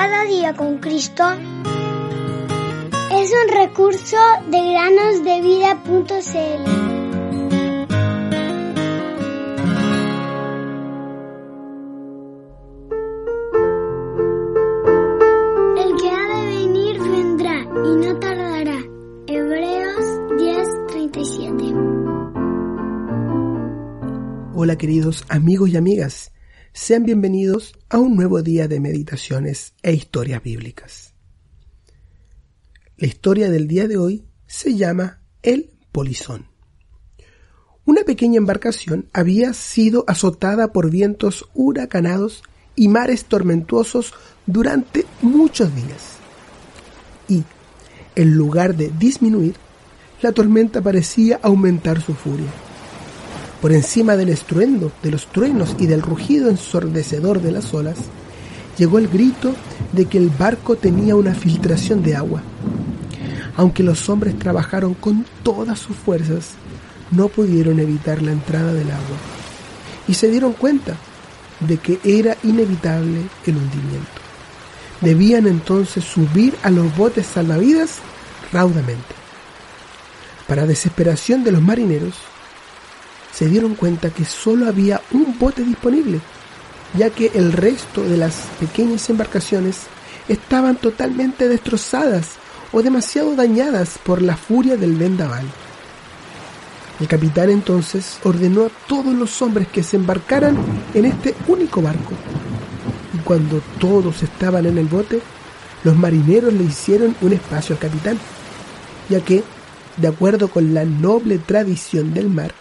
[0.00, 1.24] Cada día con Cristo
[3.10, 4.16] es un recurso
[4.48, 6.62] de granosdevida.cl.
[15.76, 18.78] El que ha de venir vendrá y no tardará.
[19.26, 20.06] Hebreos
[20.38, 21.74] 10:37.
[24.54, 26.30] Hola queridos amigos y amigas,
[26.78, 31.12] sean bienvenidos a un nuevo día de meditaciones e historias bíblicas.
[32.96, 36.46] La historia del día de hoy se llama El Polizón.
[37.84, 42.44] Una pequeña embarcación había sido azotada por vientos huracanados
[42.76, 44.14] y mares tormentuosos
[44.46, 46.18] durante muchos días.
[47.26, 47.42] Y,
[48.14, 49.56] en lugar de disminuir,
[50.22, 52.67] la tormenta parecía aumentar su furia.
[53.60, 57.98] Por encima del estruendo de los truenos y del rugido ensordecedor de las olas,
[58.76, 59.54] llegó el grito
[59.92, 62.42] de que el barco tenía una filtración de agua.
[63.56, 66.50] Aunque los hombres trabajaron con todas sus fuerzas,
[67.10, 69.16] no pudieron evitar la entrada del agua
[70.06, 70.96] y se dieron cuenta
[71.60, 74.08] de que era inevitable el hundimiento.
[75.00, 77.98] Debían entonces subir a los botes salvavidas
[78.52, 79.14] raudamente.
[80.46, 82.14] Para desesperación de los marineros,
[83.38, 86.18] se dieron cuenta que solo había un bote disponible,
[86.94, 89.82] ya que el resto de las pequeñas embarcaciones
[90.26, 92.30] estaban totalmente destrozadas
[92.72, 95.44] o demasiado dañadas por la furia del vendaval.
[96.98, 100.58] El capitán entonces ordenó a todos los hombres que se embarcaran
[100.92, 102.14] en este único barco.
[103.14, 105.20] Y cuando todos estaban en el bote,
[105.84, 108.18] los marineros le hicieron un espacio al capitán,
[109.08, 109.44] ya que,
[109.96, 112.52] de acuerdo con la noble tradición del mar,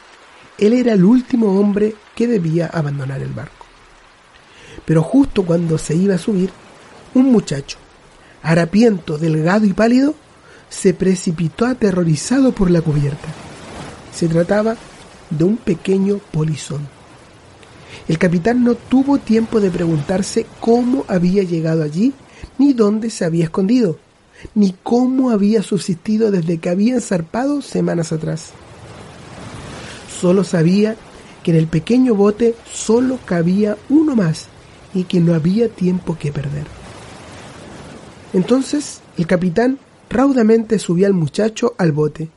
[0.58, 3.66] él era el último hombre que debía abandonar el barco.
[4.86, 6.50] Pero justo cuando se iba a subir,
[7.14, 7.78] un muchacho,
[8.42, 10.16] harapiento, delgado y pálido,
[10.70, 13.28] se precipitó aterrorizado por la cubierta.
[14.14, 14.76] Se trataba
[15.30, 16.88] de un pequeño polizón.
[18.08, 22.14] El capitán no tuvo tiempo de preguntarse cómo había llegado allí,
[22.58, 23.98] ni dónde se había escondido,
[24.56, 28.54] ni cómo había subsistido desde que habían zarpado semanas atrás.
[30.20, 30.96] Solo sabía
[31.44, 34.48] que en el pequeño bote solo cabía uno más
[34.94, 36.66] y que no había tiempo que perder.
[38.34, 39.80] Entonces el capitán
[40.10, 42.30] raudamente subió al muchacho al bote,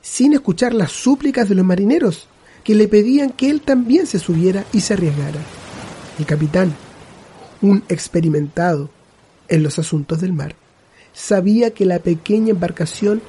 [0.00, 2.28] sin escuchar las súplicas de los marineros,
[2.64, 5.40] que le pedían que él también se subiera y se arriesgara.
[6.18, 6.74] El capitán,
[7.60, 8.90] un experimentado
[9.48, 10.54] en los asuntos del mar,
[11.12, 13.20] sabía que la pequeña embarcación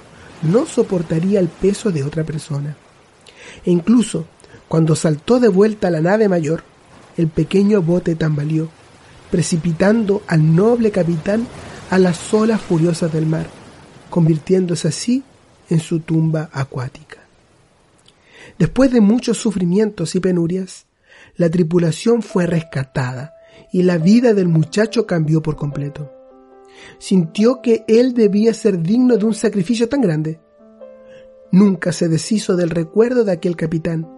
[0.41, 2.77] no soportaría el peso de otra persona.
[3.65, 4.25] E incluso
[4.67, 6.63] cuando saltó de vuelta la nave mayor,
[7.17, 8.69] el pequeño bote tambaleó,
[9.29, 11.47] precipitando al noble capitán
[11.89, 13.47] a las olas furiosas del mar,
[14.09, 15.23] convirtiéndose así
[15.69, 17.19] en su tumba acuática.
[18.57, 20.85] Después de muchos sufrimientos y penurias,
[21.35, 23.33] la tripulación fue rescatada
[23.71, 26.11] y la vida del muchacho cambió por completo.
[26.99, 30.39] Sintió que él debía ser digno de un sacrificio tan grande.
[31.53, 34.09] Nunca se deshizo del recuerdo de aquel capitán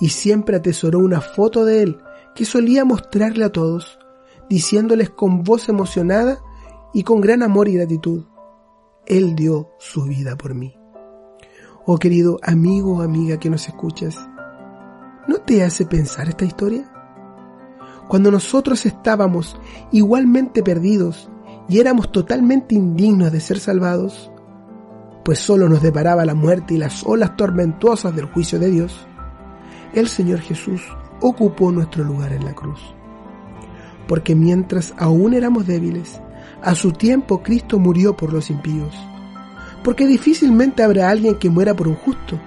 [0.00, 1.98] y siempre atesoró una foto de él
[2.36, 3.98] que solía mostrarle a todos,
[4.48, 6.38] diciéndoles con voz emocionada
[6.94, 8.26] y con gran amor y gratitud,
[9.06, 10.78] Él dio su vida por mí.
[11.84, 14.16] Oh querido amigo o amiga que nos escuchas,
[15.26, 16.88] ¿no te hace pensar esta historia?
[18.06, 21.28] Cuando nosotros estábamos igualmente perdidos
[21.68, 24.30] y éramos totalmente indignos de ser salvados,
[25.28, 29.06] pues solo nos deparaba la muerte y las olas tormentuosas del juicio de Dios,
[29.92, 30.80] el Señor Jesús
[31.20, 32.80] ocupó nuestro lugar en la cruz.
[34.06, 36.18] Porque mientras aún éramos débiles,
[36.62, 38.94] a su tiempo Cristo murió por los impíos.
[39.84, 42.40] Porque difícilmente habrá alguien que muera por un justo,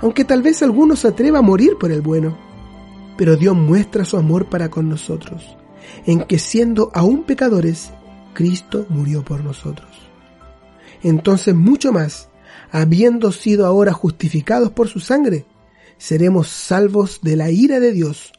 [0.00, 2.38] aunque tal vez alguno se atreva a morir por el bueno.
[3.18, 5.58] Pero Dios muestra su amor para con nosotros,
[6.06, 7.92] en que siendo aún pecadores,
[8.32, 10.13] Cristo murió por nosotros.
[11.04, 12.30] Entonces mucho más,
[12.72, 15.44] habiendo sido ahora justificados por su sangre,
[15.98, 18.32] seremos salvos de la ira de Dios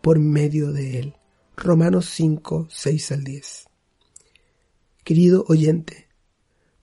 [0.00, 1.16] por medio de él.
[1.56, 3.64] Romanos 5, 6 al 10.
[5.02, 6.08] Querido oyente,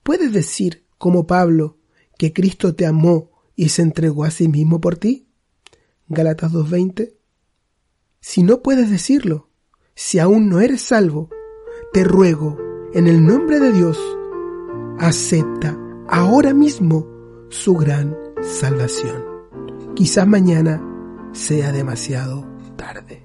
[0.02, 1.78] ¿puedes decir, como Pablo,
[2.18, 5.26] que Cristo te amó y se entregó a sí mismo por ti?
[6.06, 7.14] Galatas 2.20.
[8.20, 9.48] Si no puedes decirlo,
[9.94, 11.30] si aún no eres salvo,
[11.94, 12.58] te ruego,
[12.92, 13.98] en el nombre de Dios,
[15.00, 15.76] acepta
[16.08, 17.06] ahora mismo
[17.48, 19.24] su gran salvación.
[19.94, 20.80] Quizás mañana
[21.32, 23.22] sea demasiado tarde.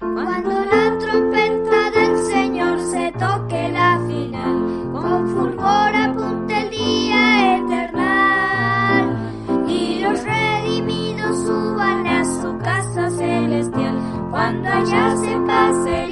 [0.00, 9.32] Cuando la trompeta del Señor se toque la final, con fulgor apunte el día eternal,
[9.68, 16.05] y los redimidos suban a su casa celestial, cuando allá se pase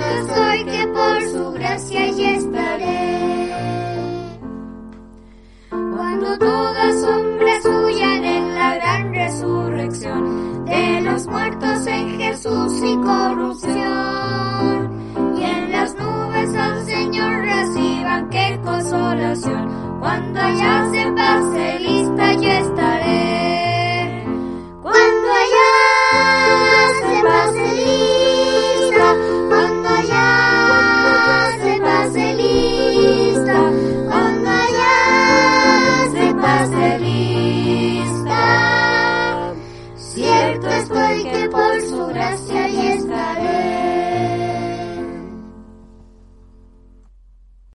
[0.00, 3.52] Cierto estoy que por su gracia ya estaré.
[5.70, 13.80] Cuando todas sombras huyan en la gran resurrección de los muertos en Jesús y corrupción.
[15.36, 19.98] Y en las nubes al Señor reciban qué consolación.
[20.00, 23.49] Cuando allá se pase lista ya estaré.